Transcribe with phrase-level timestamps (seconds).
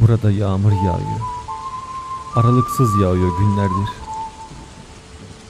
[0.00, 1.20] Burada yağmur yağıyor.
[2.36, 3.90] Aralıksız yağıyor günlerdir.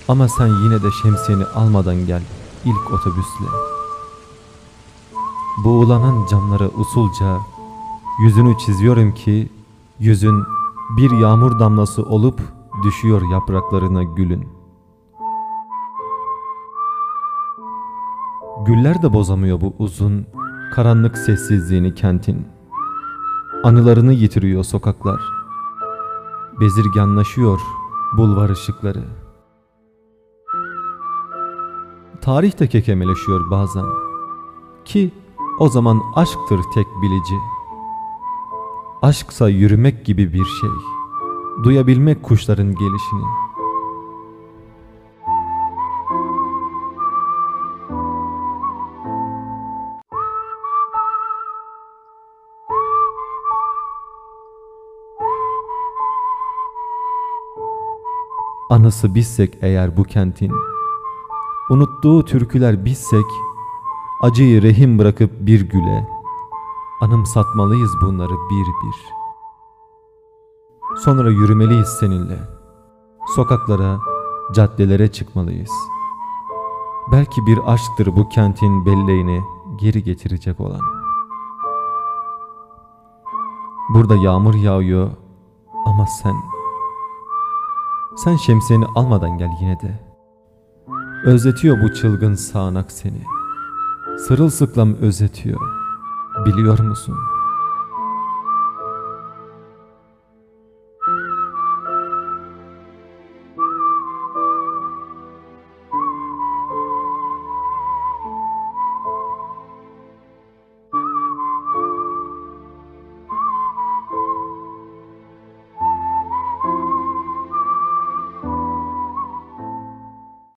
[0.09, 2.23] Ama sen yine de şemsiyeni almadan gel
[2.64, 3.46] ilk otobüsle.
[5.64, 7.39] Boğulanan camlara usulca
[8.23, 9.49] yüzünü çiziyorum ki
[9.99, 10.45] yüzün
[10.96, 12.41] bir yağmur damlası olup
[12.85, 14.49] düşüyor yapraklarına gülün.
[18.67, 20.27] Güller de bozamıyor bu uzun
[20.75, 22.57] karanlık sessizliğini kentin.
[23.62, 25.21] Anılarını yitiriyor sokaklar.
[26.61, 27.61] Bezirganlaşıyor
[28.16, 29.04] bulvar ışıkları.
[32.20, 33.84] Tarih de kekemeleşiyor bazen.
[34.84, 35.12] Ki
[35.58, 37.34] o zaman aşktır tek bilici.
[39.02, 40.70] Aşksa yürümek gibi bir şey.
[41.64, 43.24] Duyabilmek kuşların gelişini.
[58.70, 60.52] Anısı bizsek eğer bu kentin,
[61.70, 63.24] unuttuğu türküler bizsek,
[64.22, 66.08] acıyı rehin bırakıp bir güle,
[67.00, 68.96] anımsatmalıyız bunları bir bir.
[70.96, 72.39] Sonra yürümeliyiz seninle,
[73.27, 74.00] sokaklara,
[74.52, 75.72] caddelere çıkmalıyız.
[77.12, 79.44] Belki bir aşktır bu kentin belleğini
[79.77, 80.80] geri getirecek olan.
[83.89, 85.11] Burada yağmur yağıyor
[85.86, 86.58] ama sen...
[88.24, 90.00] Sen şemsiyeni almadan gel yine de.
[91.24, 93.22] Özletiyor bu çılgın sağanak seni.
[94.19, 95.61] Sırılsıklam özletiyor.
[96.46, 97.16] Biliyor musun?